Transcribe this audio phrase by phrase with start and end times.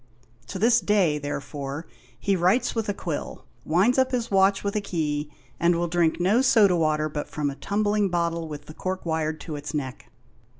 [0.47, 1.85] To this day, therefore,
[2.19, 6.19] he writes with a quill, winds up his watch with a key, and will drink
[6.19, 10.09] no soda water but from a tumbling bottle with the cork wired to its neck.